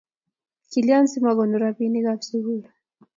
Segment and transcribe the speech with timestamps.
[0.71, 2.61] kilyan simakonu robikab sukul?